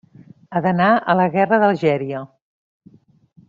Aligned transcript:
Ha 0.51 0.61
d'anar 0.65 0.87
a 0.95 1.15
la 1.21 1.27
guerra 1.37 1.61
d'Algèria. 1.65 2.25